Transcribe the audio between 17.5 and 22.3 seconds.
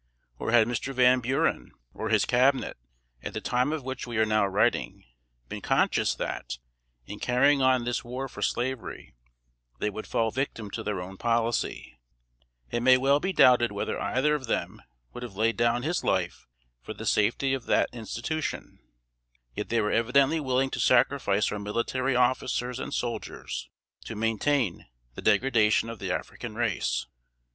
of that institution; yet they were evidently willing to sacrifice our military